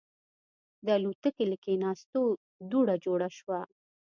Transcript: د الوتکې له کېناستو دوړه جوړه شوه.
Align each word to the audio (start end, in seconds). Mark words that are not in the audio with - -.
د 0.85 0.87
الوتکې 0.97 1.45
له 1.51 1.57
کېناستو 1.65 2.21
دوړه 2.71 2.95
جوړه 3.05 3.29
شوه. 3.37 3.59